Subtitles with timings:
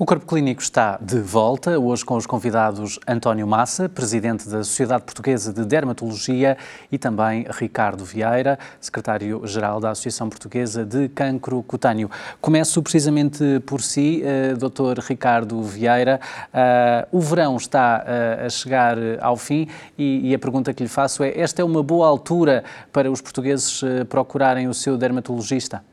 [0.00, 5.02] O Corpo Clínico está de volta, hoje com os convidados António Massa, presidente da Sociedade
[5.04, 6.56] Portuguesa de Dermatologia,
[6.90, 12.10] e também Ricardo Vieira, secretário-geral da Associação Portuguesa de Cancro Cutâneo.
[12.40, 15.02] Começo precisamente por si, uh, Dr.
[15.06, 16.18] Ricardo Vieira.
[16.46, 20.88] Uh, o verão está uh, a chegar ao fim e, e, a pergunta que lhe
[20.88, 25.89] faço é: esta é uma boa altura para os portugueses procurarem o seu dermatologista?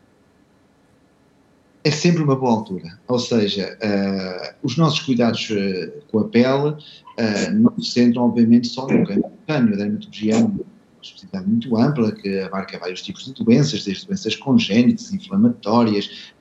[1.87, 2.99] É sempre uma boa altura.
[3.07, 8.67] Ou seja, uh, os nossos cuidados uh, com a pele uh, não se centram, obviamente,
[8.67, 9.73] só no campo cutâneo.
[9.73, 10.59] A dermatologia é uma
[11.01, 16.33] especialidade muito ampla que abarca vários tipos de doenças, desde doenças congénitas, inflamatórias,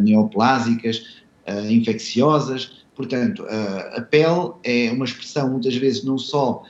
[0.00, 1.20] neoplásicas,
[1.68, 2.79] infecciosas.
[3.00, 6.62] Portanto, a pele é uma expressão, muitas vezes, não só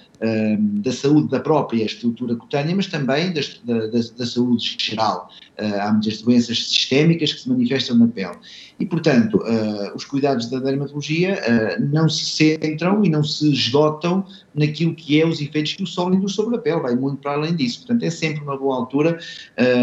[0.60, 5.28] da saúde da própria estrutura cutânea, mas também da, da, da saúde geral.
[5.58, 8.36] Uh, há muitas doenças sistémicas que se manifestam na pele.
[8.78, 14.24] E, portanto, uh, os cuidados da dermatologia uh, não se centram e não se esgotam
[14.54, 17.32] naquilo que é os efeitos que o sol induz sobre a pele, vai muito para
[17.32, 17.80] além disso.
[17.80, 19.18] Portanto, é sempre uma boa altura,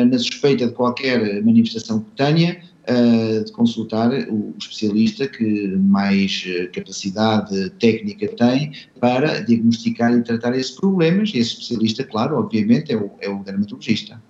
[0.10, 7.70] na suspeita de qualquer manifestação cutânea, uh, de consultar o especialista que mais uh, capacidade
[7.72, 13.12] técnica tem para diagnosticar e tratar esses problemas, e esse especialista, claro, obviamente, é o,
[13.20, 14.22] é o dermatologista.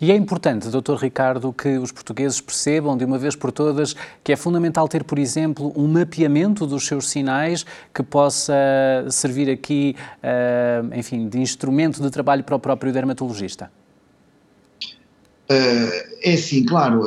[0.00, 0.94] E é importante, Dr.
[0.94, 5.18] Ricardo, que os portugueses percebam de uma vez por todas que é fundamental ter, por
[5.18, 7.64] exemplo, um mapeamento dos seus sinais
[7.94, 8.54] que possa
[9.10, 13.70] servir aqui, uh, enfim, de instrumento de trabalho para o próprio dermatologista.
[15.48, 17.06] É sim, claro.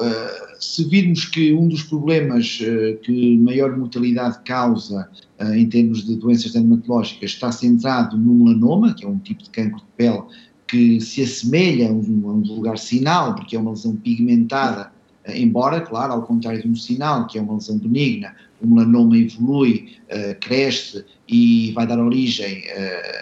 [0.59, 6.17] Se virmos que um dos problemas uh, que maior mortalidade causa uh, em termos de
[6.17, 10.21] doenças dermatológicas está centrado no melanoma, que é um tipo de cancro de pele
[10.67, 14.91] que se assemelha a um, vulgar sinal, porque é uma lesão pigmentada,
[15.25, 19.17] uh, embora, claro, ao contrário de um sinal, que é uma lesão benigna, o melanoma
[19.17, 19.95] evolui,
[20.41, 22.61] cresce e vai dar origem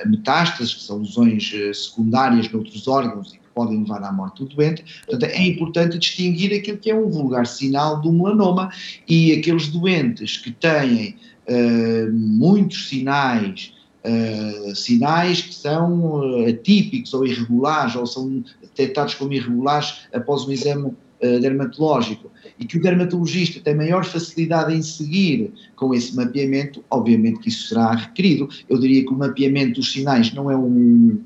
[0.03, 4.84] a metástases, que são lesões secundárias noutros órgãos e podem levar à morte do doente.
[5.07, 8.69] Portanto, é importante distinguir aquilo que é um vulgar sinal do melanoma
[9.07, 11.16] e aqueles doentes que têm
[11.50, 13.73] uh, muitos sinais
[14.07, 20.51] Uh, sinais que são uh, atípicos ou irregulares, ou são detectados como irregulares após um
[20.51, 26.81] exame uh, dermatológico, e que o dermatologista tem maior facilidade em seguir com esse mapeamento,
[26.89, 28.47] obviamente que isso será requerido.
[28.69, 31.19] Eu diria que o mapeamento dos sinais não é um,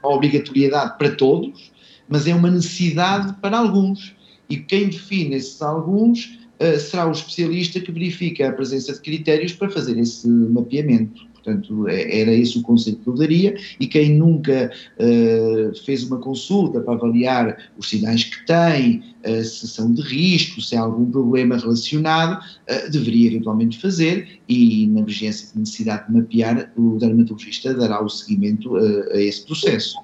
[0.00, 1.72] uma obrigatoriedade para todos,
[2.08, 4.14] mas é uma necessidade para alguns.
[4.48, 9.52] E quem define esses alguns uh, será o especialista que verifica a presença de critérios
[9.52, 11.28] para fazer esse mapeamento.
[11.48, 16.18] Portanto, é, era esse o conceito que eu daria, e quem nunca uh, fez uma
[16.18, 21.10] consulta para avaliar os sinais que tem, uh, se são de risco, se há algum
[21.10, 27.72] problema relacionado, uh, deveria eventualmente fazer, e na emergência de necessidade de mapear, o dermatologista
[27.72, 29.96] dará o seguimento a esse processo.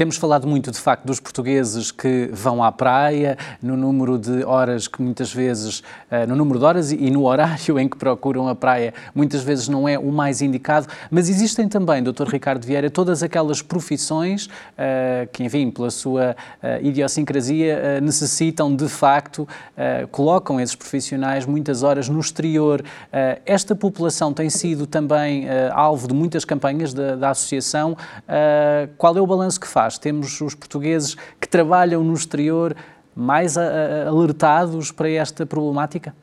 [0.00, 4.88] Temos falado muito, de facto, dos portugueses que vão à praia, no número de horas
[4.88, 8.54] que muitas vezes, uh, no número de horas e no horário em que procuram a
[8.54, 12.28] praia, muitas vezes não é o mais indicado, mas existem também, Dr.
[12.28, 19.46] Ricardo Vieira, todas aquelas profissões uh, que, enfim, pela sua uh, idiosincrasia, necessitam de facto,
[20.10, 22.82] colocam esses profissionais muitas horas no exterior.
[23.44, 27.96] esta população tem sido também alvo de muitas campanhas da, da associação.
[28.96, 29.89] qual é o balanço que faz?
[29.90, 29.98] Faz?
[29.98, 32.76] Temos os portugueses que trabalham no exterior
[33.14, 36.14] mais alertados para esta problemática?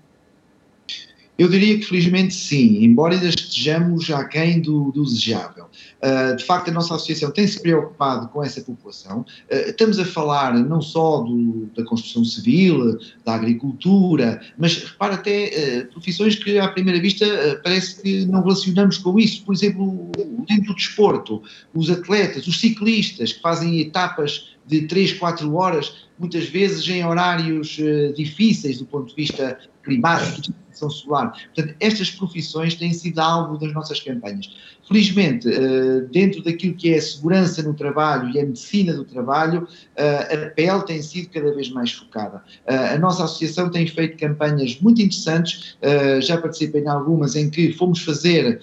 [1.37, 5.65] Eu diria que felizmente sim, embora ainda estejamos aquém do, do desejável.
[6.01, 9.21] Uh, de facto, a nossa associação tem-se preocupado com essa população.
[9.21, 15.83] Uh, estamos a falar não só do, da construção civil, da agricultura, mas repara até
[15.83, 17.25] uh, profissões que à primeira vista
[17.63, 19.43] parece que não relacionamos com isso.
[19.43, 20.11] Por exemplo,
[20.47, 21.43] dentro do desporto,
[21.73, 27.79] os atletas, os ciclistas que fazem etapas de 3, 4 horas, muitas vezes em horários
[28.15, 31.31] difíceis do ponto de vista climático, de proteção solar.
[31.55, 34.53] Portanto, estas profissões têm sido alvo das nossas campanhas.
[34.87, 39.67] Felizmente, eh, dentro daquilo que é a segurança no trabalho e a medicina do trabalho,
[39.95, 42.43] eh, a pele tem sido cada vez mais focada.
[42.65, 45.77] A nossa associação tem feito campanhas muito interessantes,
[46.21, 48.61] já participei em algumas em que fomos fazer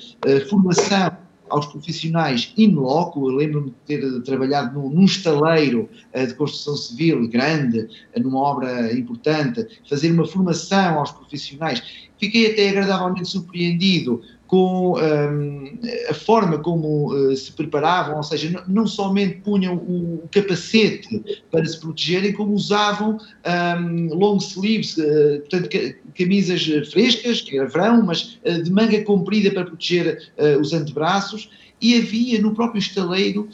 [0.49, 1.24] formação
[1.55, 3.31] aos profissionais in loco.
[3.31, 8.41] Eu lembro-me de ter trabalhado num, num estaleiro uh, de construção civil grande, uh, numa
[8.41, 11.83] obra importante, fazer uma formação aos profissionais.
[12.19, 14.21] Fiquei até agradavelmente surpreendido
[14.55, 21.43] com um, a forma como uh, se preparavam, ou seja, não, somente punham o, capacete
[21.51, 25.69] para se protegerem, como usavam um, long sleeves, uh, portanto,
[26.17, 30.31] camisas frescas, que era verão, mas uh, de manga comprida para proteger
[30.61, 31.51] os antebraços,
[31.83, 33.49] e havia no próprio estaleiro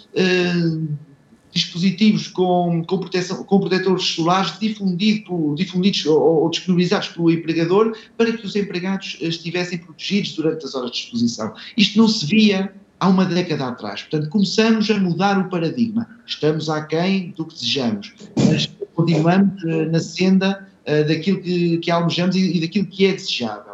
[1.52, 8.32] dispositivos com, com, proteção, com protetores solares difundido, difundidos ou, ou, disponibilizados pelo empregador para
[8.32, 11.52] que os empregados estivessem protegidos durante as horas de exposição.
[11.76, 14.02] Isto não se via há uma década atrás.
[14.02, 16.06] Portanto, começamos a mudar o paradigma.
[16.26, 22.36] Estamos aquém do que desejamos, mas continuamos uh, na senda uh, daquilo que, que almejamos
[22.36, 23.69] e, e daquilo que é desejável.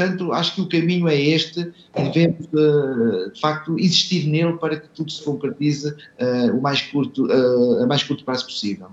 [0.00, 1.60] Portanto, acho que o caminho é este
[1.94, 6.80] e devemos, uh, de facto, insistir nele para que tudo se concretize uh, o mais
[6.80, 8.88] curto, uh, a mais curto prazo possível.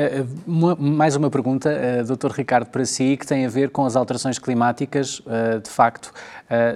[0.00, 0.24] Eh,
[0.78, 2.30] mais uma pergunta, uh, Dr.
[2.30, 5.18] Ricardo, para si, que tem a ver com as alterações climáticas.
[5.18, 6.12] Uh, de facto,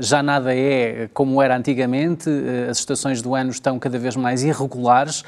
[0.00, 2.28] já nada é como era antigamente,
[2.68, 5.24] as estações do ano estão cada vez mais irregulares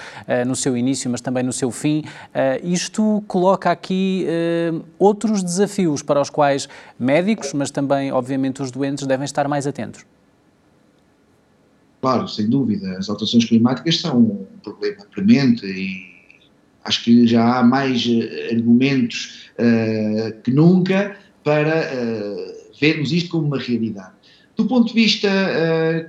[0.46, 2.04] no seu início, mas também no seu fim.
[2.62, 4.26] isto coloca aqui
[4.98, 6.68] outros desafios para os quais
[6.98, 10.04] médicos, mas também, obviamente, os doentes devem estar mais atentos.
[12.02, 12.98] Claro, sem dúvida.
[12.98, 16.13] As alterações climáticas são um problema premente e
[16.84, 23.46] Acho que já há mais uh, argumentos uh, que nunca para uh, vermos isto como
[23.46, 24.12] uma realidade.
[24.56, 25.28] Do ponto de vista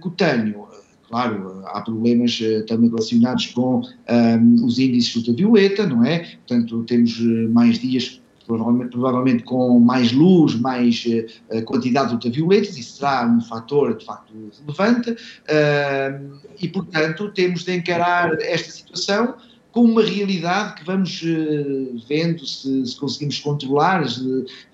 [0.01, 0.68] cutâneo,
[1.10, 6.19] claro, há problemas também relacionados com um, os índices de ultravioleta, não é?
[6.48, 7.19] Portanto, temos
[7.50, 11.04] mais dias Provavelmente, provavelmente, com mais luz, mais
[11.50, 14.31] uh, quantidade de ultravioletas, isso será um fator de facto
[14.62, 19.36] relevante, uh, e portanto temos de encarar esta situação
[19.75, 24.06] com uma realidade que vamos uh, vendo se, se, conseguimos controlar.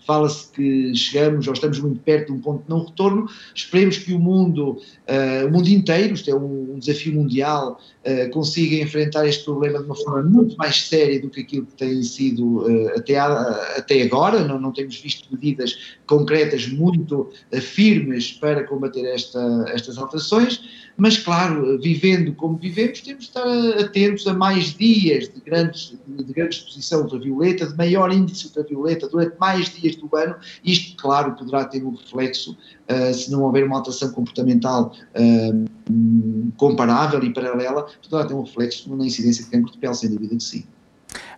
[0.06, 3.30] Fala-se que chegamos ou estamos muito perto de um ponto de não retorno.
[3.53, 8.30] Esperemos que o mundo, uh, o mundo inteiro, isto é um, um desafio mundial, uh,
[8.31, 12.01] consiga enfrentar este problema de uma forma muito mais séria do que aquilo que tem
[12.03, 12.65] sido
[12.95, 14.44] até, a, até agora.
[14.44, 17.30] Não, não temos visto medidas concretas muito
[17.62, 20.62] firmes para combater esta, estas alterações
[20.98, 26.33] mas claro, vivendo como vivemos, temos de estar atentos a mais dias de, grandes, de
[26.33, 30.36] grande exposição ultravioleta, de maior índice ultravioleta durante mais dias do ano.
[30.64, 32.58] Isto, claro, poderá ter um reflexo,
[32.90, 38.96] uh, se não houver uma alteração comportamental uh, comparável e paralela, poderá ter um reflexo
[38.96, 40.64] na incidência de cancro de pele, sem dúvida que sim.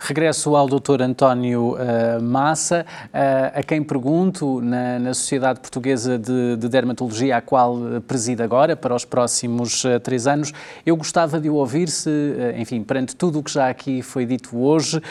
[0.06, 1.02] Regresso ao Dr.
[1.02, 7.42] António uh, Massa, uh, a quem pergunto, na, na Sociedade Portuguesa de, de, Dermatologia, a
[7.42, 10.52] qual preside agora, para os próximos uh, três anos,
[10.86, 12.10] eu gostava de ouvir se,
[12.58, 15.02] enfim, perante tudo o que já aqui foi dito hoje,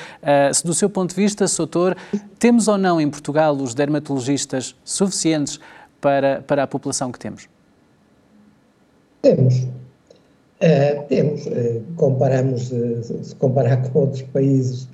[0.53, 1.97] se do seu ponto de vista, Soutor,
[2.39, 5.59] temos ou não em Portugal os dermatologistas suficientes
[6.01, 7.49] para, para a população que temos?
[9.23, 9.82] Temos.
[10.63, 14.89] Uh, temos, uh, comparamos, uh, se comparar com outros países,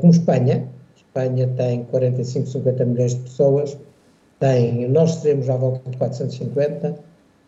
[0.00, 0.66] como Espanha,
[0.96, 3.76] Espanha tem 45, 50 milhões de pessoas,
[4.40, 6.96] tem, nós seremos à volta de 450,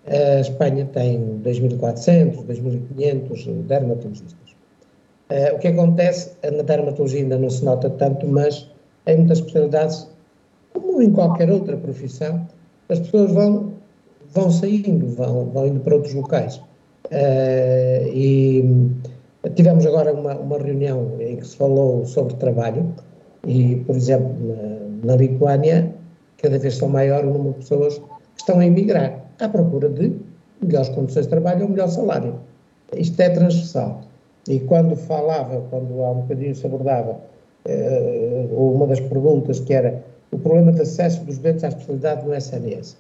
[0.07, 4.55] a Espanha tem 2.400, 2.500 dermatologistas.
[5.55, 8.71] o que acontece, na dermatologia ainda não se nota tanto, mas
[9.07, 10.07] em muitas especialidades,
[10.75, 12.47] como em qualquer outra profissão,
[12.91, 13.73] as pessoas vão,
[14.31, 16.61] vão saindo, vão, vão indo para outros locais.
[17.11, 18.65] Uh, e
[19.55, 22.93] tivemos agora uma, uma, reunião em que se falou sobre trabalho
[23.47, 24.35] e, por exemplo,
[25.03, 25.95] na, na Lituânia,
[26.43, 30.13] cada vez são maior o número de pessoas que estão a emigrar à procura de
[30.61, 32.35] melhores condições de trabalho ou melhor salário.
[32.95, 34.03] Isto é transversal.
[34.49, 37.19] E quando falava, quando há um bocadinho se abordava,
[37.67, 42.35] uh, uma das perguntas que era o problema de acesso dos doentes à especialidade do
[42.35, 42.97] SNS.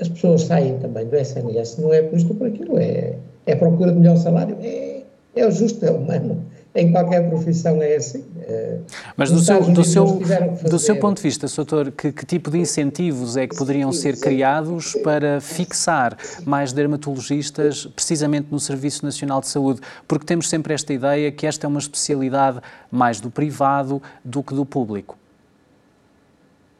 [0.00, 3.54] As pessoas saem também do SNS, não é por isto ou por aquilo, é, é
[3.54, 5.02] procura de melhor salário, é,
[5.34, 6.44] é o justo, é humano.
[6.76, 8.24] Em qualquer profissão é assim.
[8.40, 8.78] É,
[9.16, 10.20] Mas do seu, do, seu,
[10.68, 14.18] do seu ponto de vista, Soutor, que, que, tipo de incentivos é que poderiam ser
[14.18, 19.80] criados para fixar mais dermatologistas precisamente no Serviço Nacional de Saúde?
[20.08, 22.60] Porque temos sempre esta ideia que esta é uma especialidade
[22.90, 25.16] mais do privado do que do público.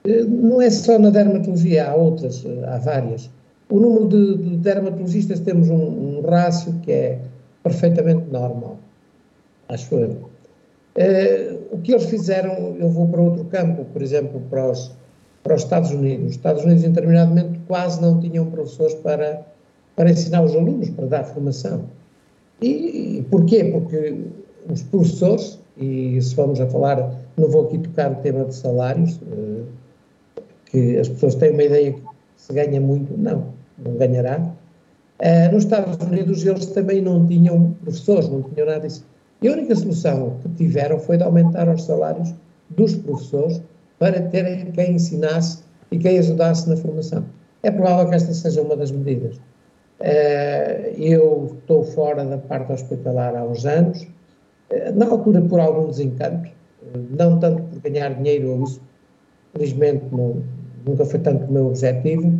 [0.04, 3.30] Eh, não é só na dermatologia, há outras, eh, há várias.
[3.68, 7.18] O número de, de dermatologistas temos um, um rácio que é
[7.62, 8.76] perfeitamente normal,
[9.68, 10.10] acho eu.
[10.96, 14.92] Uh, o que eles fizeram, eu vou para outro campo, por exemplo, para os,
[15.42, 16.26] para os Estados Unidos.
[16.26, 19.44] Os Estados Unidos, momento, quase não tinham professores para,
[19.96, 21.84] para ensinar os alunos, para dar formação.
[22.60, 23.64] E, e porquê?
[23.64, 24.14] Porque
[24.70, 29.16] os professores, e se vamos a falar, não vou aqui tocar o tema de salários,
[29.16, 29.64] uh,
[30.66, 32.02] que as pessoas têm uma ideia que
[32.36, 33.52] se ganha muito, não.
[33.78, 34.38] não ganhará.
[35.20, 39.06] Uh, nos Estados Unidos eles também não tinham professores, não tinham nada disso.
[39.40, 42.34] E a única solução que tiveram foi de aumentar os salários
[42.70, 43.62] dos professores
[43.98, 47.24] para terem quem ensinasse e quem ajudasse na formação.
[47.62, 49.36] É provável que esta seja uma das medidas.
[50.00, 55.88] Uh, eu estou fora da parte hospitalar há uns anos, uh, na altura por algum
[55.88, 56.50] desencanto,
[57.10, 58.80] não tanto por ganhar dinheiro, ou isso
[59.52, 60.42] felizmente não,
[60.86, 62.38] nunca foi tanto o meu objetivo,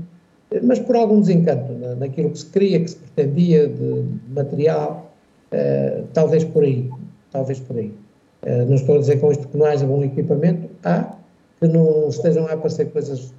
[0.62, 5.10] mas por algum desencanto naquilo que se queria, que se pretendia de material,
[5.52, 6.90] uh, talvez por aí,
[7.32, 7.92] talvez por aí.
[8.42, 11.16] Uh, não estou a dizer com isto que não haja bom equipamento, há,
[11.60, 13.32] que não estejam a aparecer coisas,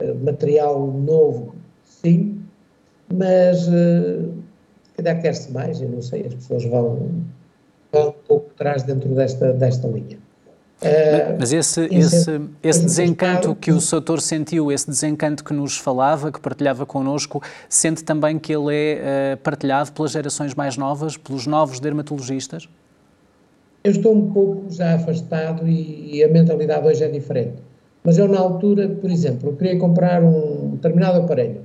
[0.00, 2.40] uh, material novo, sim,
[3.12, 4.30] mas uh,
[5.02, 7.10] calhar quer-se mais, eu não sei, as pessoas vão,
[7.92, 10.18] vão um pouco atrás dentro desta, desta linha.
[10.82, 16.32] Uh, Mas esse, esse, esse desencanto que o Soutor sentiu, esse desencanto que nos falava,
[16.32, 21.46] que partilhava connosco, sente também que ele é uh, partilhado pelas gerações mais novas, pelos
[21.46, 22.66] novos dermatologistas?
[23.84, 27.56] Eu estou um pouco já afastado e, e a mentalidade hoje é diferente.
[28.02, 31.60] Mas eu, na altura, por exemplo, eu queria comprar um determinado aparelho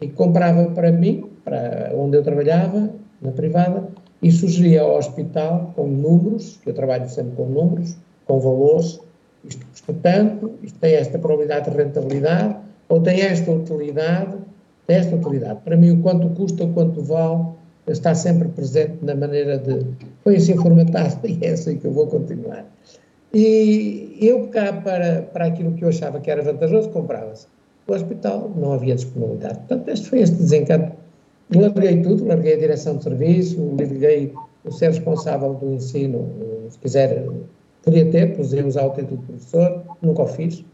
[0.00, 3.88] e comprava para mim, para onde eu trabalhava, na privada,
[4.22, 7.96] e sugeria ao hospital com números, que eu trabalho sempre com números,
[8.26, 9.00] com valores,
[9.44, 12.56] isto custa tanto, isto tem esta probabilidade de rentabilidade,
[12.88, 14.36] ou tem esta utilidade,
[14.86, 15.60] tem esta utilidade.
[15.64, 17.44] Para mim, o quanto custa, o quanto vale,
[17.86, 19.86] está sempre presente na maneira de.
[20.22, 22.64] Foi assim formatado e é assim que eu vou continuar.
[23.32, 27.46] E eu cá, para, para aquilo que eu achava que era vantajoso, comprava-se.
[27.86, 29.58] O hospital não havia disponibilidade.
[29.58, 30.92] Portanto, este foi este desencanto.
[31.54, 34.32] Larguei tudo, larguei a direção de serviço, larguei
[34.64, 36.28] o ser responsável do ensino,
[36.68, 37.24] se quiser
[37.86, 40.64] Podia ter, podia usar o título de professor, nunca o fiz,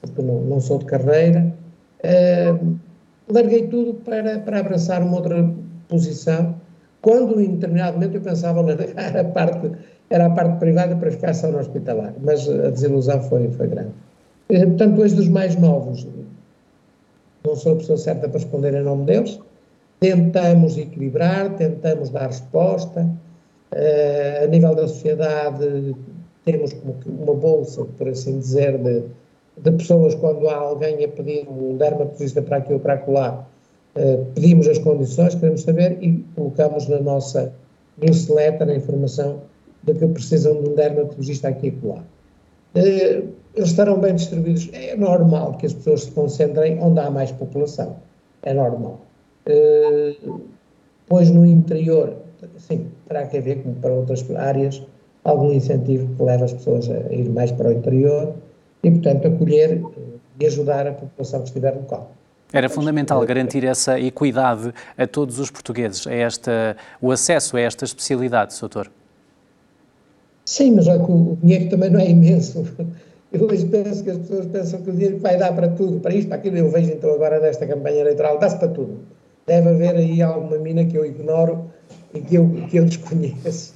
[0.00, 1.52] porque não, não sou de carreira.
[2.02, 2.76] Uh,
[3.28, 5.52] larguei tudo para, para abraçar uma outra
[5.86, 6.54] posição,
[7.02, 9.70] quando em determinado momento eu pensava largar a parte,
[10.08, 13.92] era a parte privada para ficar só no hospitalar, mas a desilusão foi, foi grande.
[14.48, 16.08] Uh, portanto, hoje dos mais novos,
[17.44, 19.38] não sou a pessoa certa para responder em nome deles,
[20.00, 25.94] tentamos equilibrar, tentamos dar resposta, uh, a nível da sociedade
[26.44, 29.04] temos como uma bolsa, por assim dizer, de,
[29.58, 33.46] de pessoas quando há alguém a pedir um dermatologista para aqui ou para acolá,
[33.96, 37.52] uh, pedimos as condições, queremos saber e colocamos na nossa
[37.98, 39.40] newsletter a informação
[39.84, 42.02] de que precisam de um dermatologista aqui e acolá.
[42.74, 44.70] Uh, eles estarão bem distribuídos.
[44.72, 47.96] É normal que as pessoas se concentrem onde há mais população.
[48.42, 49.00] É normal.
[49.46, 50.40] Uh,
[51.06, 52.16] pois no interior,
[52.58, 54.82] sim, terá que haver, como para outras áreas,
[55.24, 58.34] algum incentivo que leve as pessoas a ir mais para o interior
[58.82, 62.10] e, portanto, acolher eh, e ajudar a população que estiver local.
[62.52, 67.84] Era fundamental garantir essa equidade a todos os portugueses, a esta, o acesso a esta
[67.84, 68.90] especialidade, doutor.
[70.44, 72.66] Sim, mas o dinheiro também não é imenso.
[73.32, 76.12] Eu hoje penso que as pessoas pensam que o dinheiro vai dar para tudo, para
[76.12, 76.58] isto, para aquilo.
[76.58, 78.98] Eu vejo então agora nesta campanha eleitoral, dá-se para tudo.
[79.46, 81.70] Deve haver aí alguma mina que eu ignoro
[82.12, 83.72] e que eu, que eu desconheço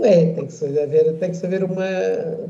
[0.00, 1.86] é, tem que haver, tem que haver uma,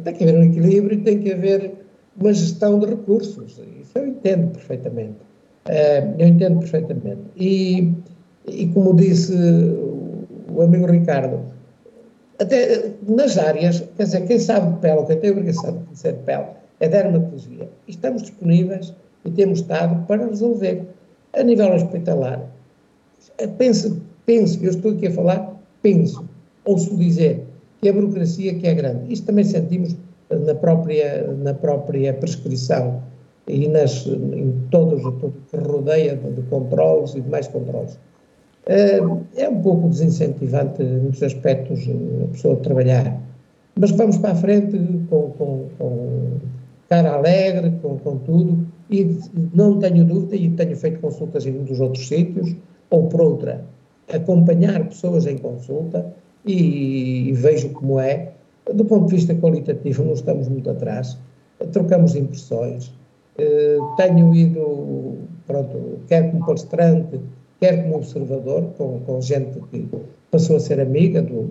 [0.04, 1.74] tem que haver um equilíbrio tem que haver
[2.18, 3.60] uma gestão de recursos.
[3.80, 5.16] Isso eu entendo perfeitamente.
[5.66, 7.20] Uh, eu entendo perfeitamente.
[7.36, 7.92] E,
[8.46, 9.34] e como disse
[10.54, 11.40] o amigo Ricardo,
[12.38, 16.12] até nas áreas, quer dizer, quem sabe de pele, quem tem a obrigação de conhecer
[16.12, 16.46] de pele,
[16.80, 17.68] é dermatologia.
[17.86, 18.92] Estamos disponíveis
[19.24, 20.82] e temos estado para resolver.
[21.32, 22.42] A nível hospitalar,
[23.56, 26.28] penso, penso, eu estou aqui a falar, penso
[26.64, 27.44] ouço dizer
[27.80, 29.12] que a burocracia que é grande.
[29.12, 29.96] Isto também sentimos
[30.30, 33.02] na própria, na própria prescrição
[33.48, 37.98] e nas, em todos, tudo que rodeia de, de controles e de mais controles.
[38.66, 39.00] Eh,
[39.36, 41.80] é um pouco desincentivante muitos aspectos
[42.24, 43.20] a pessoa trabalhar,
[43.76, 44.78] mas vamos para a frente
[45.10, 46.38] com, com, com
[46.88, 49.18] cara alegre, com, com tudo, e
[49.52, 52.54] não tenho dúvida, e tenho feito consultas em muitos outros sítios,
[52.90, 53.64] ou por outra,
[54.12, 58.32] acompanhar pessoas em consulta, e, e vejo como é.
[58.72, 61.18] Do ponto de vista qualitativo, não estamos muito atrás.
[61.72, 62.92] Trocamos impressões.
[63.38, 67.20] Uh, tenho ido, pronto, quer como palestrante,
[67.60, 69.88] quer como observador, com, com gente que
[70.30, 71.48] passou a ser amiga do,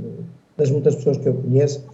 [0.57, 1.85] das muitas pessoas que eu conheço.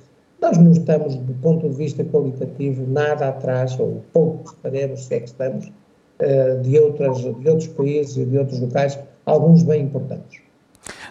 [0.42, 5.20] Nós não estamos, do ponto de vista qualitativo, nada atrás, ou pouco estaremos, se é
[5.20, 10.47] que estamos, uh, de, outras, de outros países e de outros locais, alguns bem importantes.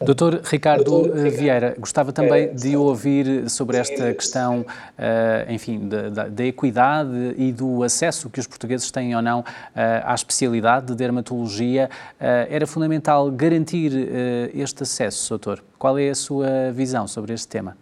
[0.01, 4.65] Doutor Ricardo Vieira, gostava também de ouvir sobre esta questão,
[5.49, 10.87] enfim, da, da, equidade e do acesso que os portugueses têm ou não à especialidade
[10.87, 11.89] de dermatologia.
[12.19, 13.93] Era fundamental garantir
[14.55, 15.63] este acesso, doutor.
[15.79, 17.77] Qual é a sua visão sobre este tema?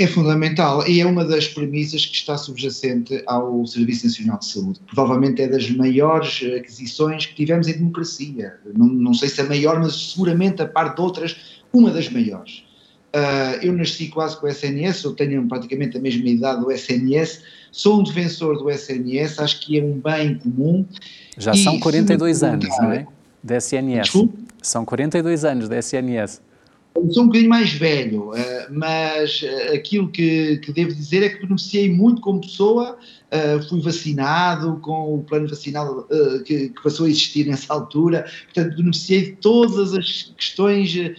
[0.00, 4.80] É fundamental e é uma das premissas que está subjacente ao Serviço Nacional de Saúde.
[4.86, 8.54] Provavelmente é das maiores aquisições que tivemos em democracia.
[8.74, 11.36] Não, não sei se a maior, mas seguramente, a par de outras,
[11.70, 12.64] uma das maiores.
[13.14, 17.42] Uh, eu nasci quase com o SNS, eu tenho praticamente a mesma idade do SNS,
[17.70, 20.86] sou um defensor do SNS, acho que é um bem comum.
[21.36, 23.06] Já são 42 anos, não é?
[23.44, 24.02] Da SNS.
[24.04, 24.44] Desculpe?
[24.62, 26.40] São 42 anos da SNS.
[27.12, 31.46] Sou um bocadinho mais velho, eh, mas eh, aquilo que, que, devo dizer é que
[31.46, 32.98] beneficiei muito como pessoa.
[33.30, 36.06] Eh, fui vacinado com o plano vacinal
[36.44, 41.14] que, que, passou a existir nessa altura, portanto, beneficiei de todas as questões de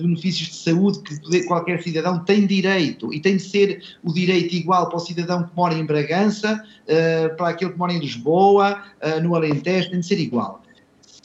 [0.00, 4.88] benefícios de saúde que qualquer cidadão tem direito e tem de ser o direito igual
[4.88, 6.62] para o cidadão que mora em Bragança,
[7.36, 8.80] para aquele que mora em Lisboa,
[9.22, 10.62] no Alentejo, tem de ser igual.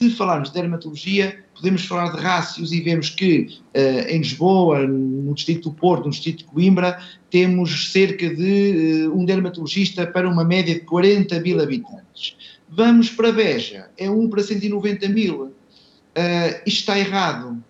[0.02, 5.32] Se falarmos de dermatologia, podemos falar de rácios e vemos que uh, em Lisboa, no
[5.36, 10.44] Distrito do Porto, no Distrito de Coimbra, temos cerca de uh, um dermatologista para uma
[10.44, 12.36] média de 40 mil habitantes.
[12.68, 15.44] Vamos para Beja, é um para 190 mil.
[15.44, 15.52] Uh,
[16.66, 17.64] isto está errado.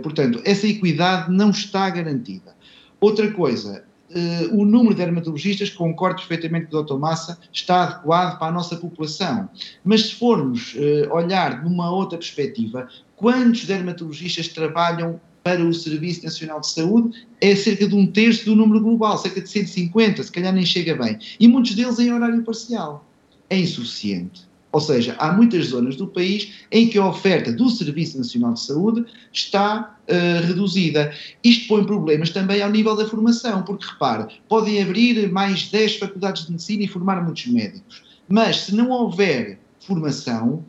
[0.00, 2.54] portanto, essa equidade não está garantida.
[3.00, 6.98] Outra coisa, uh, o número de dermatologistas, concordo perfeitamente com o Dr.
[6.98, 9.48] Massa, está adequado para a nossa população.
[9.84, 16.60] Mas se formos uh, olhar numa outra perspectiva, quantos dermatologistas trabalham para o Serviço Nacional
[16.60, 20.52] de Saúde é cerca de um terço do número global, cerca de 150, se calhar
[20.52, 21.18] nem chega bem.
[21.38, 23.04] E muitos deles em horário parcial.
[23.50, 24.48] É insuficiente.
[24.74, 28.60] Ou seja, há muitas zonas do país em que a oferta do Serviço Nacional de
[28.60, 31.14] Saúde está uh, reduzida.
[31.44, 36.46] Isto põe problemas também ao nível da formação, porque repare, podem abrir mais 10 faculdades
[36.46, 40.64] de medicina e formar muitos médicos, mas se não houver formação,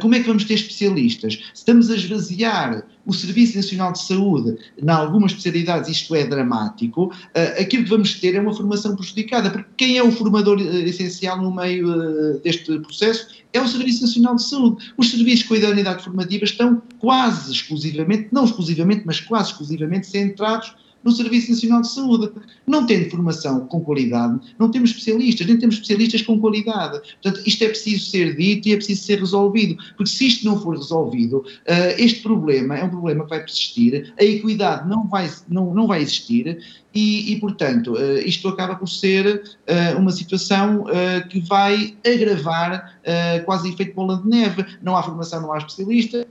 [0.00, 1.34] como é que vamos ter especialistas?
[1.34, 7.04] Se estamos a esvaziar o Serviço Nacional de Saúde em algumas especialidades, isto é dramático,
[7.04, 10.62] uh, aquilo que vamos ter é uma formação prejudicada, porque quem é o formador uh,
[10.62, 14.92] essencial no meio deste processo é o Serviço Nacional de Saúde.
[14.96, 20.74] Os serviços com a unidade formativa estão quase exclusivamente, não exclusivamente, mas quase exclusivamente centrados
[21.04, 22.30] no Serviço Nacional de Saúde.
[22.66, 27.00] Não tendo formação com qualidade, não temos especialistas, nem temos especialistas com qualidade.
[27.22, 30.60] Portanto, isto é preciso ser dito e é preciso ser resolvido, porque se isto não
[30.60, 35.30] for resolvido, uh, este problema é um problema que vai persistir, a equidade não vai,
[35.48, 36.58] não, não vai existir
[36.94, 42.98] e, e, portanto, uh, isto acaba por ser uh, uma situação uh, que vai agravar
[43.44, 44.64] quase efeito bola de neve.
[44.82, 46.26] Não há formação, não há especialistas,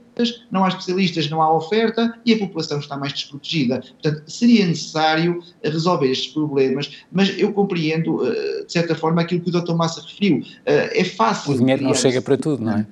[0.50, 3.80] não há especialistas, não há oferta e a população está mais desprotegida.
[3.80, 8.22] Portanto, seria necessário resolver estes problemas, mas eu compreendo,
[8.64, 9.74] de certa forma, aquilo que o Dr.
[9.74, 10.42] Massa referiu.
[10.64, 11.52] é fácil.
[11.52, 12.86] O dinheiro não chega para tudo, não é?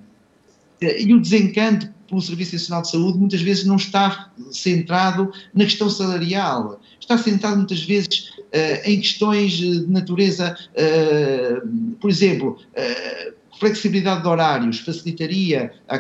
[0.81, 5.91] E o desencanto pelo Serviço Nacional de Saúde muitas vezes não está centrado na questão
[5.91, 14.23] salarial, está centrado muitas vezes uh, em questões de natureza, uh, por exemplo, uh, flexibilidade
[14.23, 15.97] de horários facilitaria a,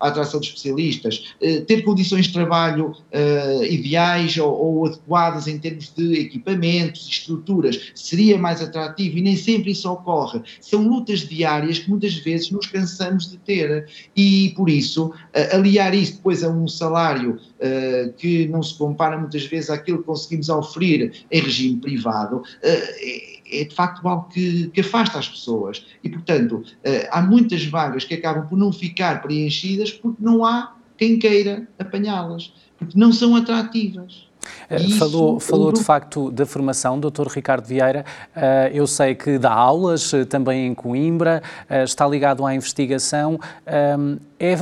[0.00, 1.34] a atração de especialistas,
[1.66, 8.38] ter condições de trabalho uh, ideais ou, ou, adequadas em termos de equipamentos, estruturas, seria
[8.38, 10.42] mais atrativo e nem sempre isso ocorre.
[10.60, 15.94] São lutas diárias que muitas vezes nos cansamos de ter e, por isso, uh, aliar
[15.94, 20.48] isso depois a um salário uh, que não se compara muitas vezes àquilo que conseguimos
[20.48, 25.84] oferecer em regime privado, é, é de facto algo que, que afasta as pessoas.
[26.02, 30.74] E, portanto, uh, há muitas vagas que acabam por não ficar preenchidas porque não há
[30.96, 34.26] quem queira apanhá-las, porque não são atrativas.
[34.68, 37.28] Eh, falou, falou de facto da formação, Dr.
[37.28, 38.04] Ricardo Vieira.
[38.36, 41.42] Uh, eu sei que dá aulas também em Coimbra,
[41.84, 43.38] está ligado à investigação.
[43.64, 43.94] É,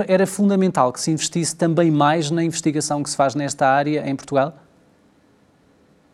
[0.06, 4.14] era fundamental que se investisse também mais na investigação que se faz nesta área em
[4.14, 4.54] Portugal?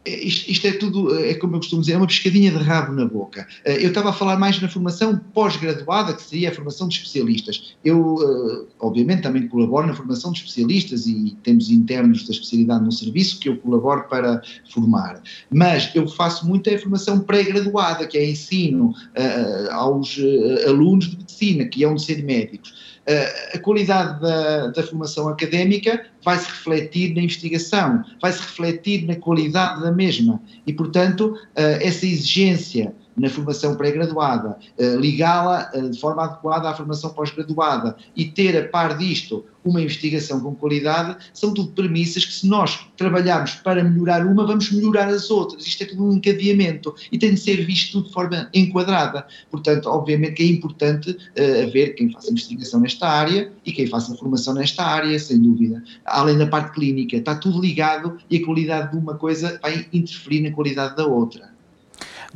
[0.07, 3.05] Isto, isto, é tudo, é como eu costumo dizer, é uma pescadinha de rabo na
[3.05, 3.47] boca.
[3.65, 7.77] Eh, eu estava a falar mais na formação pós-graduada, que seria a formação de especialistas.
[7.85, 12.93] Eu, eh, obviamente, também colaboro na formação de especialistas e temos internos da especialidade no
[12.93, 15.21] serviço que eu colaboro para formar.
[15.51, 20.19] Mas eu faço muito a formação pré-graduada, que é ensino uh, aos
[20.67, 22.86] alunos de medicina, que é de ser médicos.
[23.09, 29.81] Uh, a qualidade da, da formação académica vai-se refletir na investigação, vai-se refletir na qualidade
[29.81, 30.43] da mesma.
[30.67, 37.11] E, portanto, essa exigência na formação pré-graduada, eh, ligá-la eh, de forma adequada à formação
[37.11, 42.47] pós-graduada e ter a par disto uma investigação com qualidade, são tudo premissas que se
[42.47, 45.67] nós trabalharmos para melhorar uma, vamos melhorar as outras.
[45.67, 49.27] Isto é tudo um encadeamento e tem de ser visto de forma enquadrada.
[49.51, 54.15] Portanto, obviamente que é importante uh, haver quem faça investigação nesta área e quem faça
[54.15, 55.83] formação nesta área, sem dúvida.
[56.05, 60.43] Além da parte clínica, está tudo ligado e a qualidade de uma coisa vai interferir
[60.43, 61.56] na qualidade da outra.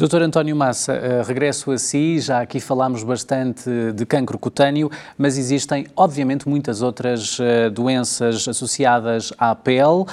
[0.01, 2.19] Doutor António Massa, uh, regresso a si.
[2.21, 9.31] Já aqui falámos bastante de cancro cutâneo, mas existem, obviamente, muitas outras uh, doenças associadas
[9.37, 10.07] à pele, uh,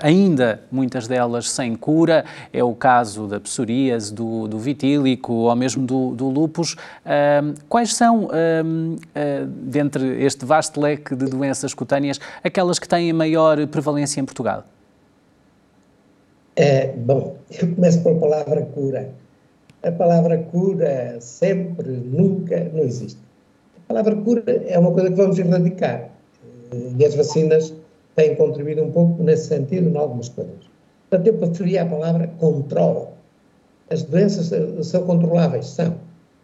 [0.00, 2.24] ainda muitas delas sem cura.
[2.52, 6.76] É o caso da psoríase, do, do vitílico ou mesmo do, do lúpus.
[7.68, 8.28] quais são,
[9.46, 14.64] dentre este vasto leque de doenças cutâneas, aquelas que têm maior prevalência em Portugal?
[16.54, 19.10] É, bom, eu começo pela palavra cura.
[19.82, 23.18] A palavra cura sempre, nunca, não existe.
[23.78, 26.10] A palavra cura é uma coisa que vamos erradicar.
[26.98, 27.74] E as vacinas
[28.14, 30.70] têm contribuído um pouco nesse sentido em algumas coisas.
[31.08, 33.06] Portanto, eu preferia a palavra controle.
[33.90, 34.50] As doenças
[34.86, 35.66] são controláveis?
[35.66, 35.96] São.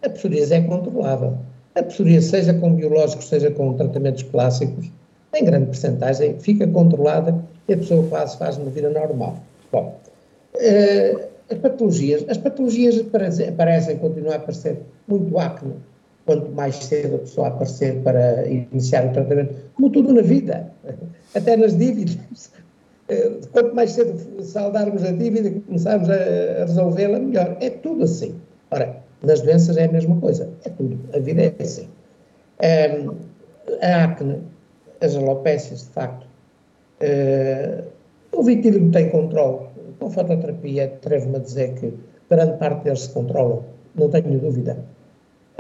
[0.03, 1.37] A psoríase é controlável.
[1.75, 4.90] A psoríase, seja com biológicos, seja com tratamentos clássicos,
[5.35, 9.37] em grande percentagem, fica controlada e a pessoa quase faz uma vida normal.
[9.72, 10.00] Bom,
[10.54, 13.02] uh, as patologias, as patologias
[13.57, 15.74] parecem continuar a aparecer muito acne,
[16.26, 20.70] quanto mais cedo a pessoa aparecer para iniciar o tratamento, como tudo na vida,
[21.35, 22.52] até nas dívidas.
[23.09, 27.57] Uh, quanto mais cedo saldarmos a dívida e começarmos a resolvê-la, melhor.
[27.61, 28.35] É tudo assim.
[28.70, 30.50] Ora, nas doenças é a mesma coisa.
[30.64, 30.98] É tudo.
[31.14, 31.88] A vida é assim.
[32.61, 33.14] Um,
[33.81, 34.42] a acne,
[35.00, 36.26] as alopécias, de facto,
[37.00, 37.85] uh,
[38.38, 39.66] o vitíligo tem controle.
[39.98, 41.92] Com fototerapia, atrevo-me a dizer que
[42.31, 43.64] grande parte deles se controlam,
[43.96, 44.79] não tenho dúvida.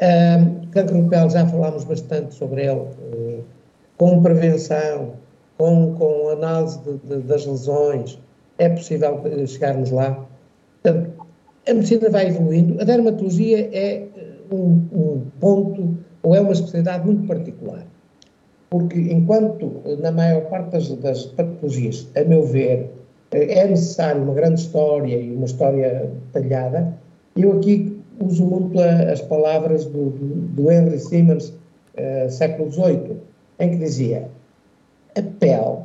[0.00, 3.44] Um, cancro de pele, já falámos bastante sobre ele, uh,
[3.96, 5.14] com prevenção,
[5.56, 8.16] com, com análise de, de, das lesões,
[8.58, 10.24] é possível chegarmos lá.
[10.80, 11.10] Portanto,
[11.68, 12.80] a medicina vai evoluindo.
[12.80, 14.06] A dermatologia é
[14.52, 17.84] um, um ponto, ou é uma especialidade muito particular
[18.70, 22.90] porque enquanto na maior parte das, das patologias, a meu ver,
[23.30, 26.94] é necessário uma grande história e uma história detalhada,
[27.36, 33.16] eu aqui uso muito a, as palavras do, do, do Henry Simmons, uh, século XVIII,
[33.58, 34.28] em que dizia:
[35.16, 35.78] a pele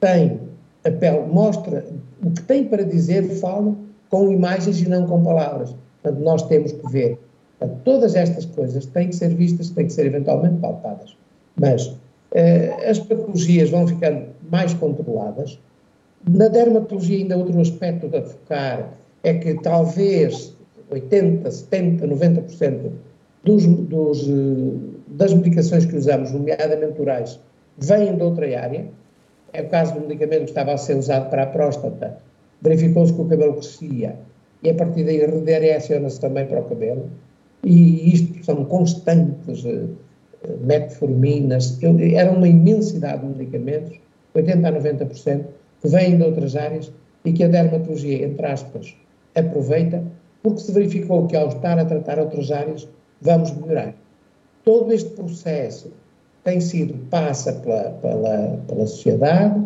[0.00, 0.40] tem,
[0.84, 1.84] a pele mostra
[2.22, 3.76] o que tem para dizer, falo
[4.10, 5.74] com imagens e não com palavras.
[6.02, 7.18] Portanto, nós temos que ver.
[7.58, 11.16] Portanto, todas estas coisas têm que ser vistas, têm que ser eventualmente palpadas.
[11.56, 11.96] Mas
[12.32, 15.58] eh, as patologias vão ficando mais controladas.
[16.28, 20.54] Na dermatologia, ainda outro aspecto a focar é que talvez
[20.90, 22.90] 80, 70, 90%
[23.44, 27.40] dos, dos, eh, das medicações que usamos, nomeadamente orais,
[27.78, 28.86] vêm de outra área.
[29.52, 32.18] É o caso do medicamento que estava a ser usado para a próstata.
[32.60, 34.16] Verificou-se que o cabelo crescia
[34.62, 37.08] e a partir daí redireciona-se também para o cabelo.
[37.62, 39.64] E isto são constantes
[40.60, 41.78] metforminas,
[42.14, 43.98] era uma imensidade de medicamentos,
[44.34, 45.44] 80% a 90%,
[45.80, 46.92] que vêm de outras áreas
[47.24, 48.94] e que a dermatologia, entre aspas,
[49.34, 50.02] aproveita,
[50.42, 52.88] porque se verificou que ao estar a tratar outras áreas,
[53.20, 53.94] vamos melhorar.
[54.64, 55.90] Todo este processo
[56.42, 59.64] tem sido, passa pela, pela, pela sociedade,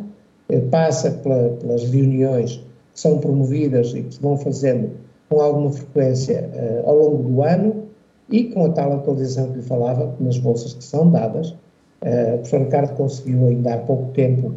[0.48, 2.56] eh, passa pela, pelas reuniões
[2.92, 4.90] que são promovidas e que se vão fazendo
[5.28, 7.87] com alguma frequência uh, ao longo do ano,
[8.30, 12.38] e com a tal atualização que lhe falava, nas bolsas que são dadas, uh, o
[12.38, 14.54] professor Ricardo conseguiu ainda há pouco tempo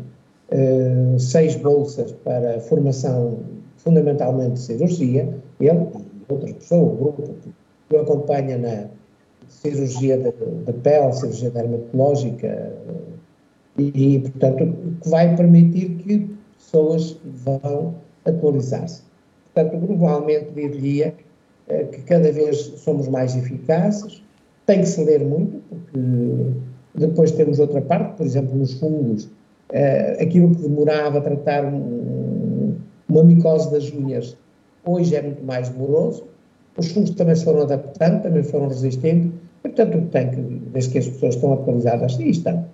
[0.52, 3.40] uh, seis bolsas para formação
[3.78, 7.24] fundamentalmente de cirurgia, ele e outras pessoas, o grupo
[7.90, 8.88] que o acompanha na
[9.48, 12.72] cirurgia de, de pele, cirurgia dermatológica,
[13.78, 19.04] e, e, portanto, que vai permitir que pessoas vão atualizar-se.
[19.54, 21.14] Portanto, globalmente, diria eh,
[21.92, 24.22] que cada vez somos mais eficazes.
[24.66, 26.00] Tem que se ler muito, porque
[26.96, 29.30] depois temos outra parte, por exemplo, nos fungos,
[29.72, 31.64] eh, aquilo que demorava a tratar
[33.10, 34.38] uma micose das unhas,
[34.86, 36.26] hoje é muito mais demoroso.
[36.78, 39.32] Os fungos também se foram adaptando, também foram resistentes.
[39.62, 40.42] Portanto, tem que,
[40.74, 42.66] desde que as pessoas estão atualizadas, e estão,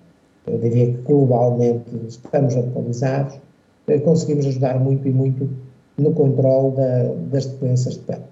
[0.46, 3.38] eu diria que globalmente estamos atualizados,
[3.86, 5.48] eh, conseguimos ajudar muito e muito
[5.98, 8.22] no controle da, das doenças de pele.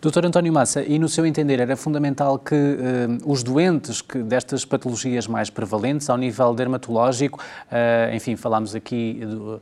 [0.00, 4.64] Doutor António Massa, e no seu entender era fundamental que uh, os doentes que, destas
[4.64, 9.60] patologias mais prevalentes ao nível dermatológico, uh, enfim, falámos aqui do uh,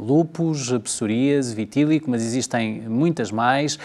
[0.00, 3.78] lupus, psoríase, vitílico, mas existem muitas mais,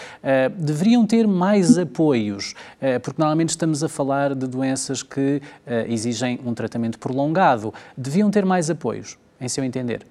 [0.56, 2.54] deveriam ter mais apoios,
[3.02, 5.40] porque normalmente estamos a falar de doenças que
[5.88, 7.72] exigem um tratamento prolongado.
[7.96, 10.04] Deviam ter mais apoios, em seu entender?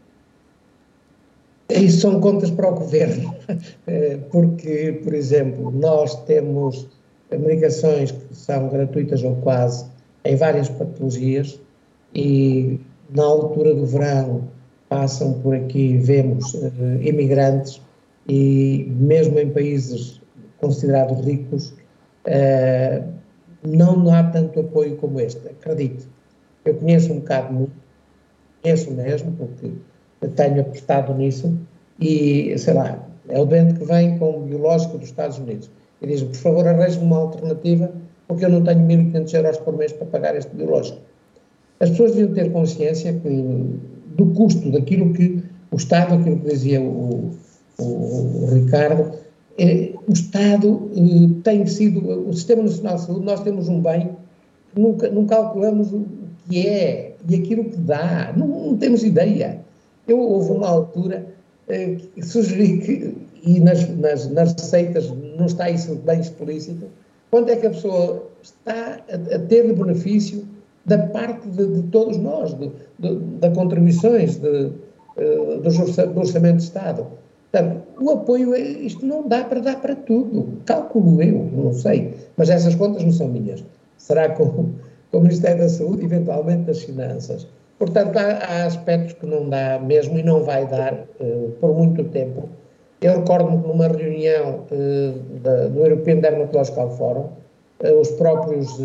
[1.70, 3.36] Isso são contas para o governo,
[3.88, 6.88] eh, porque, por exemplo, nós temos
[7.32, 9.86] medicações que são gratuitas ou quase
[10.24, 11.60] em várias patologias
[12.14, 14.48] e na altura do verão
[14.90, 16.70] passam por aqui, vemos uh,
[17.02, 17.82] imigrantes
[18.28, 20.22] e mesmo em países
[20.58, 21.74] considerados ricos
[22.28, 23.14] uh,
[23.64, 26.08] não há tanto apoio como este, acredito.
[26.64, 27.70] Eu conheço um bocado,
[28.62, 29.72] conheço mesmo, porque
[30.30, 31.54] tenho apostado nisso
[32.00, 35.70] e, sei lá, é o doente que vem com o biológico dos Estados Unidos
[36.02, 37.92] e diz por favor, arranje-me uma alternativa
[38.28, 41.00] porque eu não tenho 1.500 euros por mês para pagar este biológico.
[41.80, 43.30] As pessoas deviam ter consciência que,
[44.16, 47.32] do custo daquilo que o Estado, aquilo que dizia o,
[47.78, 49.12] o, o Ricardo,
[49.58, 54.12] eh, o Estado eh, tem sido, o Sistema Nacional de Saúde, nós temos um bem
[54.74, 56.06] que nunca, não calculamos o
[56.50, 59.60] que é e aquilo que dá, não, não temos ideia.
[60.08, 61.26] Eu houve uma altura
[61.68, 66.88] eh, que sugeri que, e nas, nas, nas, receitas não está isso bem explícito,
[67.32, 70.46] quanto é que a pessoa está a, a ter de benefício
[70.86, 74.72] da parte de, de todos nós, de, de, de contribuições de,
[75.18, 77.08] uh, do orçamento de Estado.
[77.52, 82.14] Portanto, o apoio, é, isto não dá para dar para tudo, calculo eu, não sei,
[82.38, 83.64] mas essas contas não são minhas.
[83.98, 84.72] Será com,
[85.12, 87.48] com o Ministério da Saúde, eventualmente das Finanças.
[87.78, 92.06] Portanto, há, há, aspectos que não dá mesmo e não vai dar uh, por muito
[92.06, 92.48] tempo.
[93.02, 97.30] Eu recordo-me que numa reunião uh, da, do European Dermatological Forum,
[97.84, 98.80] uh, os próprios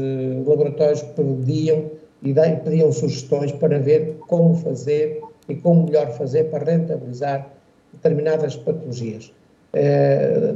[0.44, 1.84] laboratórios pediam
[2.22, 7.48] e pediam sugestões para ver como fazer e como melhor fazer para rentabilizar
[7.94, 9.32] determinadas patologias.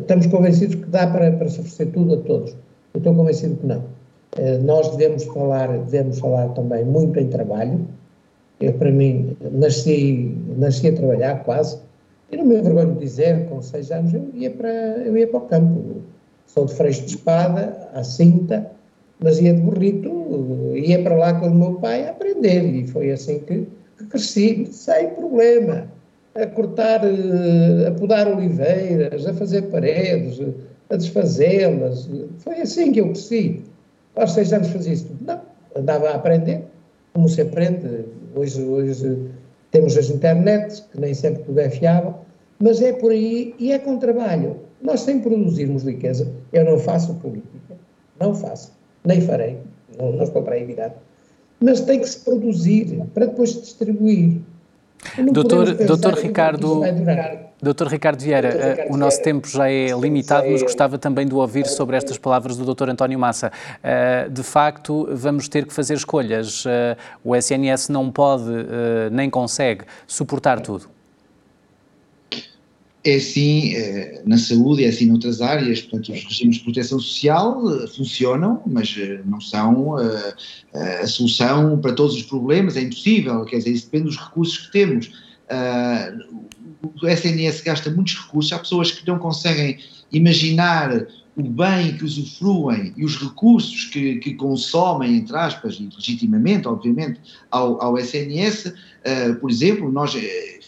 [0.00, 2.50] estamos convencidos que dá para, para se oferecer tudo a todos.
[2.92, 3.82] Eu estou convencido que não.
[4.62, 7.80] nós devemos falar, devemos falar também muito em trabalho,
[8.60, 11.78] eu, para mim, nasci, nasci a trabalhar quase,
[12.30, 15.38] e não me envergonho de dizer, com seis anos, eu ia para, eu ia para
[15.38, 16.02] o campo.
[16.46, 18.70] Sou de freixo de espada, à cinta,
[19.20, 23.10] mas ia de burrito, ia para lá com o meu pai a aprender, e foi
[23.10, 23.66] assim que,
[23.98, 25.88] que cresci, sem problema,
[26.34, 30.40] a cortar, a podar oliveiras, a fazer paredes,
[30.90, 33.62] a desfazê-las, foi assim que eu cresci.
[34.16, 35.24] Aos seis anos fazia isso tudo.
[35.24, 35.40] Não,
[35.76, 36.64] andava a aprender,
[37.14, 38.04] como se aprende
[38.36, 39.30] Hoje, hoje
[39.70, 42.16] temos as internets, que nem sempre tudo é fiável,
[42.58, 44.56] mas é por aí e é com trabalho.
[44.82, 47.76] Nós, sem produzirmos riqueza, eu não faço política,
[48.20, 48.72] não faço,
[49.04, 49.58] nem farei,
[49.96, 50.92] não, não estou para evitar,
[51.60, 54.40] mas tem que se produzir para depois se distribuir.
[55.32, 56.80] Doutor, doutor Ricardo,
[57.62, 61.34] doutor Ricardo Vieira, doutor Ricardo o nosso tempo já é limitado, mas gostava também de
[61.34, 63.52] ouvir sobre estas palavras do doutor António Massa.
[63.82, 66.64] Eh, de facto, vamos ter que fazer escolhas.
[66.66, 70.93] Eh, o SNS não pode eh, nem consegue suportar tudo.
[73.04, 73.74] É assim
[74.24, 77.60] na saúde, é assim noutras áreas, portanto os regimes de proteção social
[77.94, 79.96] funcionam, mas não são
[80.72, 84.72] a solução para todos os problemas, é impossível, quer dizer, isso depende dos recursos que
[84.72, 85.10] temos.
[87.02, 89.78] o SNS gasta muitos recursos, há pessoas que não conseguem
[90.10, 96.68] imaginar o bem que usufruem e os recursos que, que consomem, entre aspas, e legitimamente,
[96.68, 98.66] obviamente, ao, ao SNS.
[98.66, 100.16] Uh, por exemplo, nós,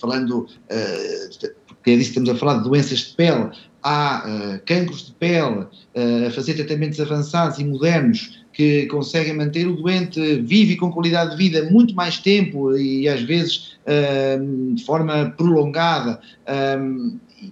[0.01, 1.49] falando, uh,
[1.87, 3.49] porque é disso que estamos a falar, de doenças de pele,
[3.81, 9.69] há uh, cancros de pele, uh, a fazer tratamentos avançados e modernos que conseguem manter
[9.69, 14.75] o doente vivo e com qualidade de vida muito mais tempo e às vezes uh,
[14.75, 16.21] de forma prolongada,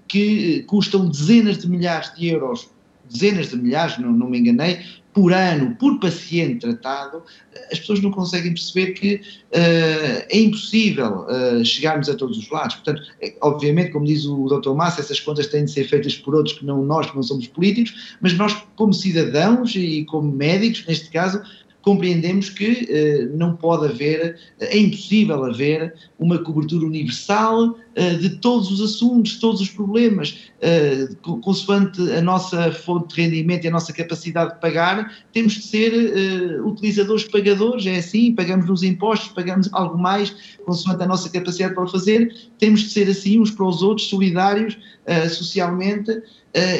[0.08, 2.68] que custam dezenas de milhares de euros,
[3.08, 4.80] dezenas de milhares, não, não me enganei,
[5.14, 7.22] por ano, por paciente tratado,
[7.70, 12.74] as pessoas não conseguem perceber que uh, é impossível uh, chegarmos a todos os lados.
[12.74, 14.72] Portanto, é, obviamente, como diz o Dr.
[14.74, 17.46] Massa, essas contas têm de ser feitas por outros que não nós, que não somos
[17.46, 21.40] políticos, mas nós, como cidadãos e como médicos, neste caso,
[21.84, 28.70] compreendemos que eh, não pode haver, é impossível haver uma cobertura universal eh, de todos
[28.70, 33.92] os assuntos, todos os problemas, eh, consoante a nossa fonte de rendimento e a nossa
[33.92, 39.68] capacidade de pagar, temos de ser eh, utilizadores pagadores, é assim, pagamos nos impostos, pagamos
[39.72, 43.82] algo mais, consoante a nossa capacidade para fazer, temos de ser assim uns para os
[43.82, 44.76] outros, solidários
[45.06, 46.22] eh, socialmente,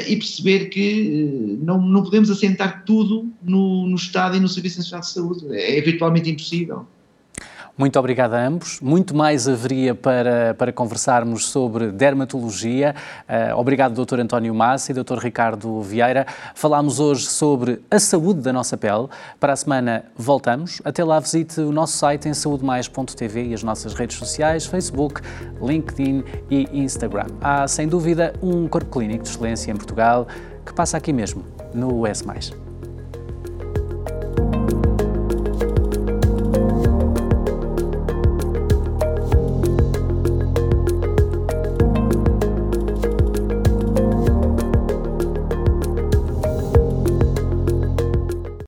[0.06, 5.00] e perceber que não, não podemos assentar tudo no, no Estado e no Serviço Nacional
[5.00, 5.46] de Saúde.
[5.50, 6.86] É eventualmente impossível.
[7.76, 8.80] Muito obrigado a ambos.
[8.80, 12.94] Muito mais haveria para, para conversarmos sobre dermatologia.
[13.28, 14.20] Uh, obrigado, Dr.
[14.20, 15.18] António Massa e Dr.
[15.18, 16.24] Ricardo Vieira.
[16.54, 19.08] Falámos hoje sobre a saúde da nossa pele.
[19.40, 20.80] Para a semana voltamos.
[20.84, 25.20] Até lá, visite o nosso site em saudemais.tv e as nossas redes sociais, Facebook,
[25.60, 27.26] LinkedIn e Instagram.
[27.40, 30.28] Há, sem dúvida, um corpo clínico de excelência em Portugal
[30.64, 32.63] que passa aqui mesmo, no US.